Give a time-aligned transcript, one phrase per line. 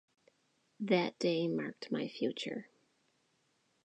[0.79, 2.71] That day marked my future.